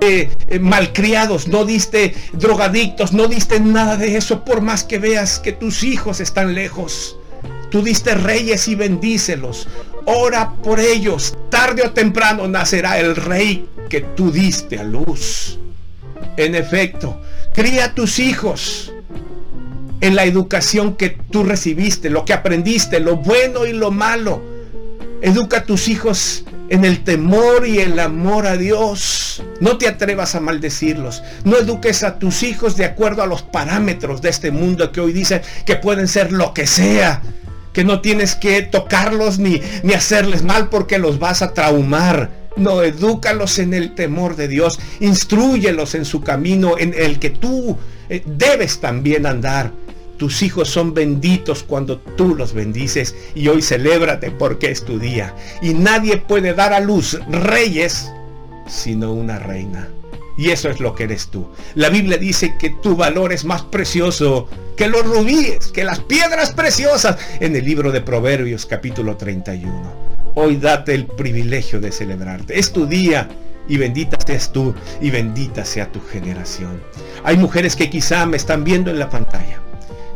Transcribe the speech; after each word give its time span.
eh, 0.00 0.30
malcriados, 0.60 1.48
no 1.48 1.64
diste 1.64 2.14
drogadictos, 2.32 3.12
no 3.12 3.28
diste 3.28 3.60
nada 3.60 3.96
de 3.96 4.16
eso, 4.16 4.44
por 4.44 4.60
más 4.60 4.84
que 4.84 4.98
veas 4.98 5.38
que 5.38 5.52
tus 5.52 5.82
hijos 5.82 6.20
están 6.20 6.54
lejos. 6.54 7.16
Tú 7.70 7.82
diste 7.82 8.14
reyes 8.14 8.66
y 8.68 8.74
bendícelos. 8.74 9.68
Ora 10.06 10.54
por 10.62 10.80
ellos. 10.80 11.36
Tarde 11.50 11.82
o 11.82 11.92
temprano 11.92 12.48
nacerá 12.48 12.98
el 12.98 13.14
rey 13.14 13.68
que 13.88 14.00
tú 14.00 14.32
diste 14.32 14.78
a 14.78 14.84
luz. 14.84 15.58
En 16.36 16.54
efecto, 16.54 17.20
cría 17.52 17.86
a 17.86 17.94
tus 17.94 18.18
hijos 18.18 18.92
en 20.00 20.16
la 20.16 20.24
educación 20.24 20.96
que 20.96 21.10
tú 21.10 21.44
recibiste, 21.44 22.10
lo 22.10 22.24
que 22.24 22.32
aprendiste, 22.32 23.00
lo 23.00 23.16
bueno 23.16 23.66
y 23.66 23.72
lo 23.72 23.90
malo. 23.90 24.42
Educa 25.22 25.58
a 25.58 25.64
tus 25.64 25.88
hijos 25.88 26.44
en 26.70 26.84
el 26.84 27.02
temor 27.02 27.66
y 27.66 27.80
el 27.80 27.98
amor 27.98 28.46
a 28.46 28.56
Dios. 28.56 29.42
No 29.60 29.76
te 29.76 29.88
atrevas 29.88 30.34
a 30.34 30.40
maldecirlos. 30.40 31.22
No 31.44 31.58
eduques 31.58 32.02
a 32.02 32.18
tus 32.18 32.42
hijos 32.42 32.76
de 32.76 32.84
acuerdo 32.84 33.22
a 33.22 33.26
los 33.26 33.42
parámetros 33.42 34.22
de 34.22 34.30
este 34.30 34.50
mundo 34.50 34.92
que 34.92 35.00
hoy 35.00 35.12
dice 35.12 35.42
que 35.66 35.76
pueden 35.76 36.08
ser 36.08 36.32
lo 36.32 36.54
que 36.54 36.66
sea. 36.66 37.22
Que 37.72 37.84
no 37.84 38.00
tienes 38.00 38.36
que 38.36 38.62
tocarlos 38.62 39.38
ni, 39.38 39.60
ni 39.82 39.92
hacerles 39.92 40.42
mal 40.42 40.68
porque 40.68 40.98
los 40.98 41.18
vas 41.18 41.42
a 41.42 41.52
traumar. 41.52 42.30
No, 42.56 42.82
edúcalos 42.82 43.58
en 43.58 43.74
el 43.74 43.94
temor 43.94 44.36
de 44.36 44.48
Dios. 44.48 44.78
Instruyelos 45.00 45.94
en 45.96 46.04
su 46.04 46.22
camino 46.22 46.78
en 46.78 46.94
el 46.96 47.18
que 47.18 47.30
tú 47.30 47.76
eh, 48.08 48.22
debes 48.26 48.80
también 48.80 49.26
andar. 49.26 49.72
Tus 50.20 50.42
hijos 50.42 50.68
son 50.68 50.92
benditos 50.92 51.62
cuando 51.62 51.96
tú 51.98 52.34
los 52.34 52.52
bendices 52.52 53.16
y 53.34 53.48
hoy 53.48 53.62
celébrate 53.62 54.30
porque 54.30 54.70
es 54.70 54.84
tu 54.84 54.98
día. 54.98 55.34
Y 55.62 55.72
nadie 55.72 56.18
puede 56.18 56.52
dar 56.52 56.74
a 56.74 56.80
luz 56.80 57.18
reyes 57.30 58.12
sino 58.68 59.14
una 59.14 59.38
reina. 59.38 59.88
Y 60.36 60.50
eso 60.50 60.68
es 60.68 60.78
lo 60.78 60.94
que 60.94 61.04
eres 61.04 61.28
tú. 61.28 61.48
La 61.74 61.88
Biblia 61.88 62.18
dice 62.18 62.54
que 62.58 62.68
tu 62.68 62.96
valor 62.96 63.32
es 63.32 63.46
más 63.46 63.62
precioso 63.62 64.46
que 64.76 64.88
los 64.88 65.06
rubíes, 65.06 65.68
que 65.68 65.84
las 65.84 66.00
piedras 66.00 66.52
preciosas 66.52 67.16
en 67.40 67.56
el 67.56 67.64
libro 67.64 67.90
de 67.90 68.02
Proverbios 68.02 68.66
capítulo 68.66 69.16
31. 69.16 69.72
Hoy 70.34 70.56
date 70.56 70.94
el 70.94 71.06
privilegio 71.06 71.80
de 71.80 71.92
celebrarte. 71.92 72.58
Es 72.58 72.74
tu 72.74 72.84
día 72.84 73.26
y 73.66 73.78
bendita 73.78 74.18
seas 74.26 74.52
tú 74.52 74.74
y 75.00 75.10
bendita 75.10 75.64
sea 75.64 75.90
tu 75.90 76.02
generación. 76.12 76.82
Hay 77.24 77.38
mujeres 77.38 77.74
que 77.74 77.88
quizá 77.88 78.26
me 78.26 78.36
están 78.36 78.64
viendo 78.64 78.90
en 78.90 78.98
la 78.98 79.08
pantalla 79.08 79.59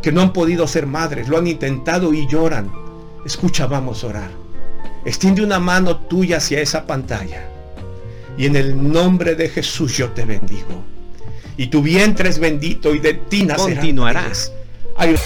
que 0.04 0.12
no 0.12 0.20
han 0.20 0.34
podido 0.34 0.68
ser 0.68 0.86
madres, 0.86 1.28
lo 1.28 1.38
han 1.38 1.46
intentado 1.46 2.12
y 2.12 2.28
lloran. 2.28 2.70
Escucha, 3.24 3.66
vamos 3.66 4.04
a 4.04 4.08
orar. 4.08 4.30
Extiende 5.06 5.42
una 5.42 5.58
mano 5.58 5.96
tuya 5.96 6.36
hacia 6.36 6.60
esa 6.60 6.86
pantalla. 6.86 7.48
Y 8.36 8.44
en 8.44 8.54
el 8.54 8.92
nombre 8.92 9.34
de 9.34 9.48
Jesús 9.48 9.96
yo 9.96 10.10
te 10.10 10.26
bendigo. 10.26 10.84
Y 11.56 11.68
tu 11.68 11.80
vientre 11.80 12.28
es 12.28 12.38
bendito 12.38 12.94
y 12.94 12.98
de 12.98 13.14
ti 13.14 13.44
nacerán. 13.44 13.76
Continuarás. 13.76 14.52
Hay 14.98 15.16